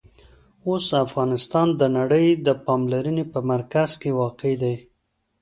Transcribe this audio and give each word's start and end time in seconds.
اوس 0.67 0.85
افغانستان 1.05 1.67
د 1.79 1.81
نړۍ 1.97 2.27
د 2.45 2.47
پاملرنې 2.65 3.25
په 3.33 3.39
مرکز 3.51 3.89
کې 4.01 4.09
واقع 4.19 4.53
دی. 4.63 4.75